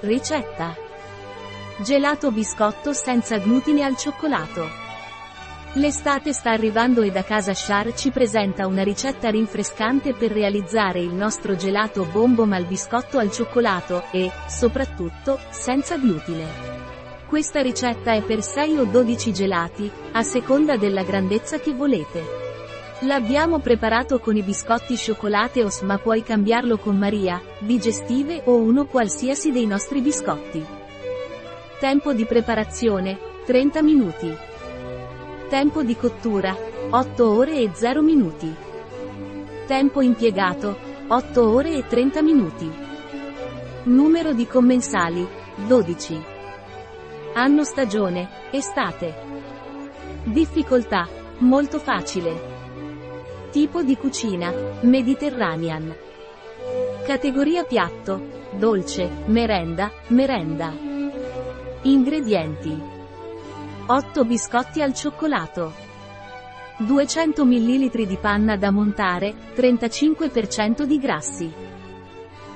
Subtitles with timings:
[0.00, 0.76] Ricetta.
[1.78, 4.68] Gelato biscotto senza glutine al cioccolato.
[5.74, 11.14] L'estate sta arrivando e da casa Char ci presenta una ricetta rinfrescante per realizzare il
[11.14, 16.44] nostro gelato bombom al biscotto al cioccolato e, soprattutto, senza glutine.
[17.26, 22.45] Questa ricetta è per 6 o 12 gelati, a seconda della grandezza che volete.
[23.00, 29.52] L'abbiamo preparato con i biscotti Cioccolate ma puoi cambiarlo con Maria, digestive o uno qualsiasi
[29.52, 30.64] dei nostri biscotti.
[31.78, 34.34] Tempo di preparazione, 30 minuti.
[35.50, 36.56] Tempo di cottura,
[36.88, 38.54] 8 ore e 0 minuti.
[39.66, 42.72] Tempo impiegato, 8 ore e 30 minuti.
[43.82, 45.28] Numero di commensali,
[45.66, 46.24] 12.
[47.34, 49.14] Anno stagione, estate.
[50.24, 51.06] Difficoltà,
[51.40, 52.55] molto facile.
[53.56, 54.52] Tipo di cucina,
[54.82, 55.96] Mediterranean.
[57.06, 60.74] Categoria piatto, dolce, merenda, merenda.
[61.80, 62.78] Ingredienti.
[63.86, 65.72] 8 biscotti al cioccolato.
[66.80, 71.50] 200 ml di panna da montare, 35% di grassi.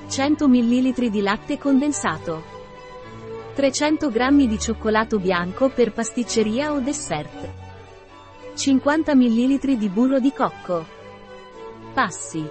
[0.07, 2.43] 100 ml di latte condensato.
[3.55, 7.70] 300 g di cioccolato bianco per pasticceria o dessert.
[8.53, 10.85] 50 ml di burro di cocco.
[11.93, 12.47] Passi.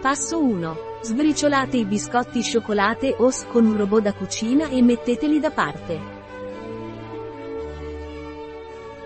[0.00, 0.76] Passo 1.
[1.00, 6.00] Sbriciolate i biscotti cioccolate OS con un robot da cucina e metteteli da parte.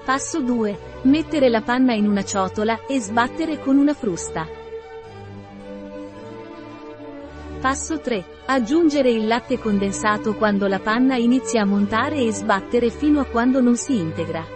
[0.04, 0.78] Passo 2.
[1.02, 4.46] Mettere la panna in una ciotola e sbattere con una frusta.
[7.60, 8.24] Passo 3.
[8.46, 13.60] Aggiungere il latte condensato quando la panna inizia a montare e sbattere fino a quando
[13.60, 14.55] non si integra.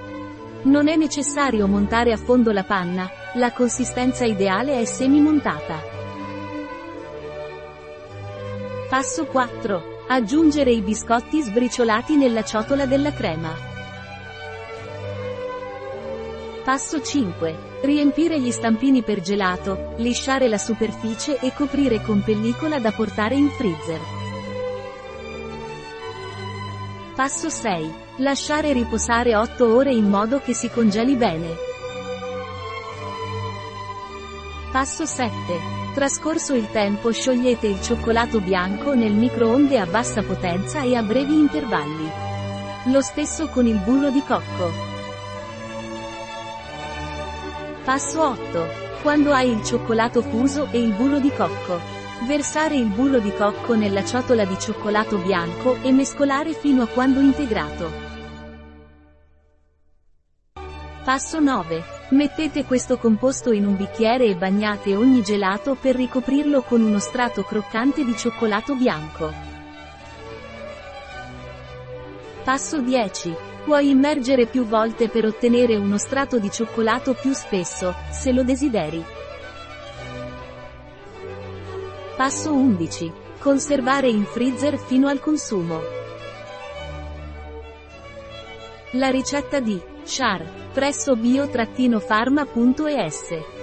[0.62, 5.80] Non è necessario montare a fondo la panna, la consistenza ideale è semi-montata.
[8.90, 10.04] Passo 4.
[10.08, 13.56] Aggiungere i biscotti sbriciolati nella ciotola della crema.
[16.62, 17.80] Passo 5.
[17.80, 23.48] Riempire gli stampini per gelato, lisciare la superficie e coprire con pellicola da portare in
[23.48, 24.19] freezer.
[27.20, 27.94] Passo 6.
[28.20, 31.54] Lasciare riposare 8 ore in modo che si congeli bene.
[34.72, 35.30] Passo 7.
[35.92, 41.34] Trascorso il tempo sciogliete il cioccolato bianco nel microonde a bassa potenza e a brevi
[41.34, 42.10] intervalli.
[42.84, 44.72] Lo stesso con il burro di cocco.
[47.84, 48.66] Passo 8.
[49.02, 51.99] Quando hai il cioccolato fuso e il burro di cocco.
[52.26, 57.18] Versare il burro di cocco nella ciotola di cioccolato bianco e mescolare fino a quando
[57.18, 57.90] integrato.
[61.02, 61.82] Passo 9.
[62.10, 67.42] Mettete questo composto in un bicchiere e bagnate ogni gelato per ricoprirlo con uno strato
[67.42, 69.32] croccante di cioccolato bianco.
[72.44, 73.34] Passo 10.
[73.64, 79.02] Puoi immergere più volte per ottenere uno strato di cioccolato più spesso, se lo desideri.
[82.20, 83.10] Passo 11.
[83.38, 85.80] Conservare in freezer fino al consumo.
[88.90, 93.59] La ricetta di Char presso bio-pharma.es